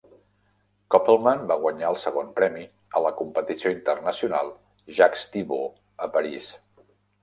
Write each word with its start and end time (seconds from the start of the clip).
Kopelman 0.95 1.43
va 1.51 1.57
guanyar 1.65 1.91
el 1.91 1.99
segon 2.05 2.33
premi 2.41 2.65
a 3.01 3.05
la 3.09 3.13
competició 3.21 3.77
internacional 3.79 4.53
Jacques 5.01 5.31
Thibaud 5.37 5.81
a 6.11 6.15
París. 6.19 6.55